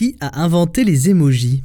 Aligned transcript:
Qui 0.00 0.16
a 0.22 0.40
inventé 0.40 0.82
les 0.82 1.10
émojis 1.10 1.62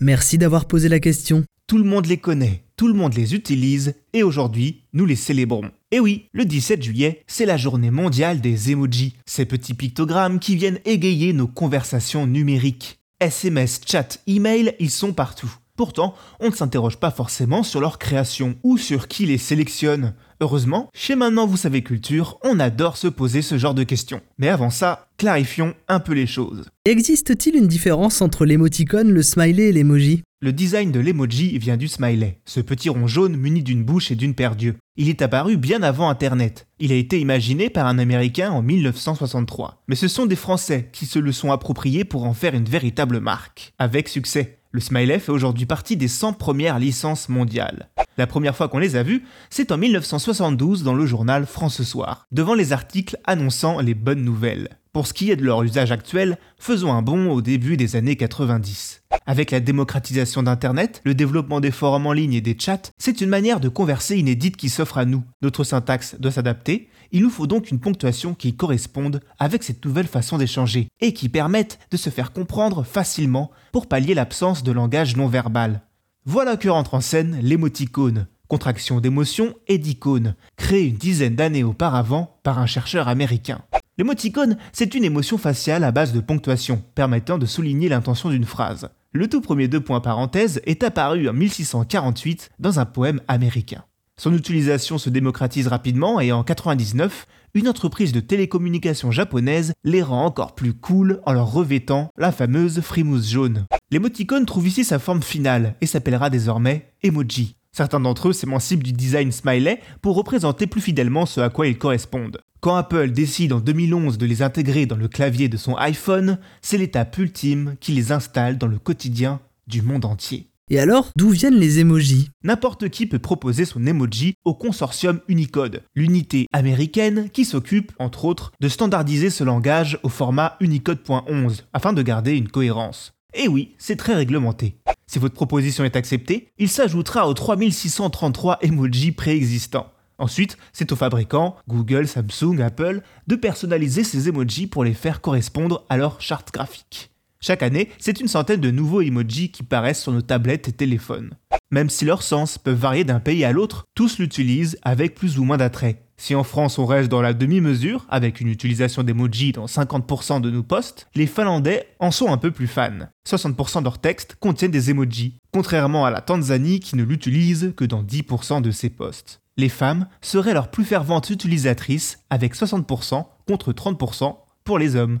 Merci 0.00 0.38
d'avoir 0.38 0.64
posé 0.66 0.88
la 0.88 0.98
question. 0.98 1.44
Tout 1.68 1.78
le 1.78 1.84
monde 1.84 2.06
les 2.06 2.16
connaît, 2.16 2.64
tout 2.76 2.88
le 2.88 2.94
monde 2.94 3.14
les 3.14 3.32
utilise, 3.32 3.94
et 4.12 4.24
aujourd'hui, 4.24 4.82
nous 4.92 5.06
les 5.06 5.14
célébrons. 5.14 5.70
Et 5.92 6.00
oui, 6.00 6.26
le 6.32 6.44
17 6.44 6.82
juillet, 6.82 7.22
c'est 7.28 7.46
la 7.46 7.56
journée 7.56 7.92
mondiale 7.92 8.40
des 8.40 8.72
emojis, 8.72 9.14
ces 9.24 9.44
petits 9.44 9.74
pictogrammes 9.74 10.40
qui 10.40 10.56
viennent 10.56 10.80
égayer 10.84 11.32
nos 11.32 11.46
conversations 11.46 12.26
numériques. 12.26 12.98
SMS, 13.20 13.82
chat, 13.86 14.20
email, 14.26 14.74
ils 14.80 14.90
sont 14.90 15.12
partout. 15.12 15.54
Pourtant, 15.76 16.14
on 16.40 16.48
ne 16.48 16.54
s'interroge 16.54 16.96
pas 16.96 17.10
forcément 17.10 17.62
sur 17.62 17.80
leur 17.80 17.98
création 17.98 18.56
ou 18.62 18.78
sur 18.78 19.08
qui 19.08 19.26
les 19.26 19.38
sélectionne. 19.38 20.14
Heureusement, 20.40 20.88
chez 20.94 21.16
Maintenant 21.16 21.46
Vous 21.46 21.56
savez 21.56 21.82
Culture, 21.82 22.38
on 22.42 22.58
adore 22.60 22.96
se 22.96 23.08
poser 23.08 23.42
ce 23.42 23.58
genre 23.58 23.74
de 23.74 23.84
questions. 23.84 24.20
Mais 24.38 24.48
avant 24.48 24.70
ça, 24.70 25.08
clarifions 25.18 25.74
un 25.88 26.00
peu 26.00 26.12
les 26.12 26.26
choses. 26.26 26.64
Existe-t-il 26.84 27.56
une 27.56 27.68
différence 27.68 28.22
entre 28.22 28.44
l'émoticône, 28.44 29.10
le 29.10 29.22
smiley 29.22 29.68
et 29.68 29.72
l'emoji? 29.72 30.22
Le 30.42 30.52
design 30.52 30.92
de 30.92 31.00
l'emoji 31.00 31.58
vient 31.58 31.78
du 31.78 31.88
smiley, 31.88 32.38
ce 32.44 32.60
petit 32.60 32.90
rond 32.90 33.06
jaune 33.06 33.36
muni 33.36 33.62
d'une 33.62 33.84
bouche 33.84 34.10
et 34.10 34.16
d'une 34.16 34.34
paire 34.34 34.54
d'yeux. 34.54 34.76
Il 34.98 35.08
est 35.08 35.22
apparu 35.22 35.56
bien 35.56 35.82
avant 35.82 36.10
Internet. 36.10 36.66
Il 36.78 36.92
a 36.92 36.96
été 36.96 37.18
imaginé 37.18 37.70
par 37.70 37.86
un 37.86 37.98
Américain 37.98 38.50
en 38.50 38.60
1963. 38.60 39.82
Mais 39.88 39.94
ce 39.94 40.08
sont 40.08 40.26
des 40.26 40.36
Français 40.36 40.90
qui 40.92 41.06
se 41.06 41.18
le 41.18 41.32
sont 41.32 41.52
appropriés 41.52 42.04
pour 42.04 42.24
en 42.24 42.34
faire 42.34 42.54
une 42.54 42.64
véritable 42.64 43.20
marque. 43.20 43.72
Avec 43.78 44.08
succès. 44.08 44.55
Le 44.72 44.80
smiley 44.80 45.18
fait 45.18 45.32
aujourd'hui 45.32 45.66
partie 45.66 45.96
des 45.96 46.08
100 46.08 46.34
premières 46.34 46.78
licences 46.78 47.28
mondiales. 47.28 47.88
La 48.18 48.26
première 48.26 48.56
fois 48.56 48.68
qu'on 48.68 48.78
les 48.78 48.96
a 48.96 49.02
vus, 49.02 49.24
c'est 49.50 49.72
en 49.72 49.78
1972 49.78 50.82
dans 50.82 50.94
le 50.94 51.06
journal 51.06 51.46
France 51.46 51.82
Soir, 51.82 52.26
devant 52.32 52.54
les 52.54 52.72
articles 52.72 53.18
annonçant 53.24 53.80
les 53.80 53.94
bonnes 53.94 54.24
nouvelles. 54.24 54.70
Pour 54.96 55.06
ce 55.06 55.12
qui 55.12 55.30
est 55.30 55.36
de 55.36 55.44
leur 55.44 55.62
usage 55.62 55.92
actuel, 55.92 56.38
faisons 56.58 56.90
un 56.90 57.02
bond 57.02 57.30
au 57.30 57.42
début 57.42 57.76
des 57.76 57.96
années 57.96 58.16
90. 58.16 59.02
Avec 59.26 59.50
la 59.50 59.60
démocratisation 59.60 60.42
d'Internet, 60.42 61.02
le 61.04 61.14
développement 61.14 61.60
des 61.60 61.70
forums 61.70 62.06
en 62.06 62.14
ligne 62.14 62.32
et 62.32 62.40
des 62.40 62.56
chats, 62.58 62.92
c'est 62.96 63.20
une 63.20 63.28
manière 63.28 63.60
de 63.60 63.68
converser 63.68 64.16
inédite 64.16 64.56
qui 64.56 64.70
s'offre 64.70 64.96
à 64.96 65.04
nous. 65.04 65.22
Notre 65.42 65.64
syntaxe 65.64 66.16
doit 66.18 66.30
s'adapter, 66.30 66.88
il 67.12 67.20
nous 67.20 67.28
faut 67.28 67.46
donc 67.46 67.70
une 67.70 67.78
ponctuation 67.78 68.32
qui 68.32 68.56
corresponde 68.56 69.20
avec 69.38 69.64
cette 69.64 69.84
nouvelle 69.84 70.06
façon 70.06 70.38
d'échanger 70.38 70.88
et 71.02 71.12
qui 71.12 71.28
permette 71.28 71.78
de 71.90 71.98
se 71.98 72.08
faire 72.08 72.32
comprendre 72.32 72.82
facilement 72.82 73.50
pour 73.72 73.88
pallier 73.88 74.14
l'absence 74.14 74.62
de 74.62 74.72
langage 74.72 75.14
non 75.14 75.26
verbal. 75.26 75.82
Voilà 76.24 76.56
que 76.56 76.70
rentre 76.70 76.94
en 76.94 77.02
scène 77.02 77.38
l'émoticône, 77.42 78.28
contraction 78.48 79.00
d'émotion 79.00 79.52
et 79.68 79.76
d'icône, 79.76 80.36
créé 80.56 80.86
une 80.86 80.96
dizaine 80.96 81.36
d'années 81.36 81.64
auparavant 81.64 82.38
par 82.42 82.58
un 82.58 82.66
chercheur 82.66 83.08
américain. 83.08 83.60
L'émoticône, 83.98 84.58
c'est 84.72 84.94
une 84.94 85.04
émotion 85.04 85.38
faciale 85.38 85.82
à 85.82 85.90
base 85.90 86.12
de 86.12 86.20
ponctuation, 86.20 86.82
permettant 86.94 87.38
de 87.38 87.46
souligner 87.46 87.88
l'intention 87.88 88.28
d'une 88.28 88.44
phrase. 88.44 88.90
Le 89.12 89.26
tout 89.26 89.40
premier 89.40 89.68
deux 89.68 89.80
points 89.80 90.00
parenthèses 90.00 90.60
est 90.66 90.82
apparu 90.82 91.30
en 91.30 91.32
1648 91.32 92.50
dans 92.58 92.78
un 92.78 92.84
poème 92.84 93.22
américain. 93.26 93.84
Son 94.18 94.34
utilisation 94.34 94.98
se 94.98 95.08
démocratise 95.08 95.68
rapidement 95.68 96.20
et 96.20 96.30
en 96.30 96.44
99, 96.44 97.26
une 97.54 97.68
entreprise 97.68 98.12
de 98.12 98.20
télécommunications 98.20 99.10
japonaise 99.10 99.72
les 99.82 100.02
rend 100.02 100.26
encore 100.26 100.54
plus 100.54 100.74
cool 100.74 101.20
en 101.24 101.32
leur 101.32 101.50
revêtant 101.50 102.10
la 102.18 102.32
fameuse 102.32 102.82
frimousse 102.82 103.30
jaune. 103.30 103.64
L'émoticône 103.90 104.44
trouve 104.44 104.68
ici 104.68 104.84
sa 104.84 104.98
forme 104.98 105.22
finale 105.22 105.74
et 105.80 105.86
s'appellera 105.86 106.28
désormais 106.28 106.92
emoji. 107.02 107.56
Certains 107.76 108.00
d'entre 108.00 108.28
eux 108.28 108.32
s'émancipent 108.32 108.82
du 108.82 108.94
design 108.94 109.30
smiley 109.30 109.80
pour 110.00 110.16
représenter 110.16 110.66
plus 110.66 110.80
fidèlement 110.80 111.26
ce 111.26 111.42
à 111.42 111.50
quoi 111.50 111.66
ils 111.66 111.76
correspondent. 111.76 112.40
Quand 112.60 112.74
Apple 112.74 113.10
décide 113.10 113.52
en 113.52 113.60
2011 113.60 114.16
de 114.16 114.24
les 114.24 114.40
intégrer 114.40 114.86
dans 114.86 114.96
le 114.96 115.08
clavier 115.08 115.50
de 115.50 115.58
son 115.58 115.76
iPhone, 115.76 116.38
c'est 116.62 116.78
l'étape 116.78 117.18
ultime 117.18 117.74
qui 117.78 117.92
les 117.92 118.12
installe 118.12 118.56
dans 118.56 118.66
le 118.66 118.78
quotidien 118.78 119.40
du 119.66 119.82
monde 119.82 120.06
entier. 120.06 120.48
Et 120.70 120.80
alors, 120.80 121.10
d'où 121.16 121.28
viennent 121.28 121.58
les 121.58 121.78
emojis? 121.78 122.30
N'importe 122.44 122.88
qui 122.88 123.04
peut 123.04 123.18
proposer 123.18 123.66
son 123.66 123.86
emoji 123.86 124.36
au 124.46 124.54
consortium 124.54 125.20
Unicode, 125.28 125.82
l'unité 125.94 126.46
américaine 126.54 127.28
qui 127.28 127.44
s'occupe, 127.44 127.92
entre 127.98 128.24
autres, 128.24 128.52
de 128.58 128.70
standardiser 128.70 129.28
ce 129.28 129.44
langage 129.44 129.98
au 130.02 130.08
format 130.08 130.56
Unicode.11 130.60 131.64
afin 131.74 131.92
de 131.92 132.00
garder 132.00 132.38
une 132.38 132.48
cohérence. 132.48 133.12
Et 133.34 133.48
oui, 133.48 133.74
c'est 133.76 133.96
très 133.96 134.14
réglementé. 134.14 134.78
Si 135.08 135.18
votre 135.18 135.34
proposition 135.34 135.84
est 135.84 135.96
acceptée, 135.96 136.48
il 136.58 136.68
s'ajoutera 136.68 137.28
aux 137.28 137.34
3633 137.34 138.58
emojis 138.62 139.12
préexistants. 139.12 139.92
Ensuite, 140.18 140.56
c'est 140.72 140.90
aux 140.92 140.96
fabricants, 140.96 141.56
Google, 141.68 142.08
Samsung, 142.08 142.60
Apple, 142.60 143.02
de 143.26 143.36
personnaliser 143.36 144.02
ces 144.02 144.28
emojis 144.28 144.66
pour 144.66 144.82
les 144.82 144.94
faire 144.94 145.20
correspondre 145.20 145.84
à 145.88 145.96
leur 145.96 146.20
charte 146.20 146.52
graphique. 146.52 147.10
Chaque 147.40 147.62
année, 147.62 147.90
c'est 147.98 148.20
une 148.20 148.28
centaine 148.28 148.60
de 148.60 148.70
nouveaux 148.70 149.02
emojis 149.02 149.50
qui 149.50 149.62
paraissent 149.62 150.02
sur 150.02 150.12
nos 150.12 150.22
tablettes 150.22 150.68
et 150.68 150.72
téléphones. 150.72 151.34
Même 151.70 151.90
si 151.90 152.04
leurs 152.04 152.22
sens 152.22 152.58
peuvent 152.58 152.78
varier 152.78 153.04
d'un 153.04 153.20
pays 153.20 153.44
à 153.44 153.52
l'autre, 153.52 153.84
tous 153.94 154.18
l'utilisent 154.18 154.78
avec 154.82 155.14
plus 155.14 155.38
ou 155.38 155.44
moins 155.44 155.58
d'attrait. 155.58 156.05
Si 156.18 156.34
en 156.34 156.44
France 156.44 156.78
on 156.78 156.86
reste 156.86 157.10
dans 157.10 157.20
la 157.20 157.34
demi-mesure, 157.34 158.06
avec 158.08 158.40
une 158.40 158.48
utilisation 158.48 159.02
d'emojis 159.02 159.52
dans 159.52 159.66
50% 159.66 160.40
de 160.40 160.50
nos 160.50 160.62
posts, 160.62 161.08
les 161.14 161.26
Finlandais 161.26 161.88
en 162.00 162.10
sont 162.10 162.32
un 162.32 162.38
peu 162.38 162.50
plus 162.50 162.66
fans. 162.66 163.08
60% 163.28 163.80
de 163.80 163.84
leurs 163.84 163.98
textes 163.98 164.36
contiennent 164.36 164.70
des 164.70 164.90
emojis, 164.90 165.38
contrairement 165.52 166.06
à 166.06 166.10
la 166.10 166.22
Tanzanie 166.22 166.80
qui 166.80 166.96
ne 166.96 167.02
l'utilise 167.02 167.74
que 167.76 167.84
dans 167.84 168.02
10% 168.02 168.62
de 168.62 168.70
ses 168.70 168.88
posts. 168.90 169.40
Les 169.58 169.68
femmes 169.68 170.06
seraient 170.20 170.54
leurs 170.54 170.70
plus 170.70 170.84
ferventes 170.84 171.30
utilisatrices, 171.30 172.18
avec 172.30 172.54
60% 172.54 173.24
contre 173.46 173.72
30% 173.72 174.36
pour 174.64 174.78
les 174.78 174.96
hommes. 174.96 175.20